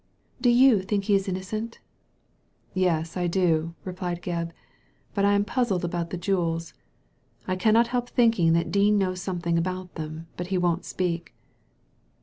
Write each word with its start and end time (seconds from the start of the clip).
Do 0.41 0.49
you 0.49 0.81
think 0.81 1.03
he 1.03 1.13
is 1.13 1.27
innocent?" 1.27 1.77
"Yes, 2.87 3.15
I 3.15 3.27
do,*' 3.27 3.75
replied 3.85 4.23
Gebb; 4.23 4.51
"but 5.13 5.25
I 5.25 5.33
am 5.33 5.45
puzzled 5.45 5.85
about 5.85 6.09
the 6.09 6.17
jewels. 6.17 6.73
I 7.47 7.55
cannot 7.55 7.89
help 7.93 8.09
thinking 8.09 8.53
that 8.53 8.71
Dean 8.71 8.97
knows 8.97 9.21
something 9.21 9.59
about 9.59 9.93
them; 9.93 10.25
but 10.37 10.47
he 10.47 10.57
won't 10.57 10.85
speak." 10.85 11.35